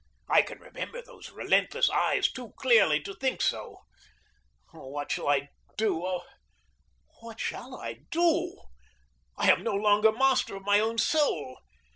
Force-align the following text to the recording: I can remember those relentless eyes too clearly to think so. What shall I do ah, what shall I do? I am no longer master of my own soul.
I 0.27 0.41
can 0.41 0.57
remember 0.57 0.99
those 1.03 1.29
relentless 1.29 1.87
eyes 1.91 2.31
too 2.31 2.53
clearly 2.57 3.01
to 3.01 3.13
think 3.13 3.39
so. 3.39 3.83
What 4.71 5.11
shall 5.11 5.27
I 5.27 5.49
do 5.77 6.03
ah, 6.03 6.23
what 7.19 7.39
shall 7.39 7.75
I 7.75 7.99
do? 8.09 8.61
I 9.37 9.51
am 9.51 9.61
no 9.63 9.73
longer 9.75 10.11
master 10.11 10.55
of 10.55 10.65
my 10.65 10.79
own 10.79 10.97
soul. 10.97 11.59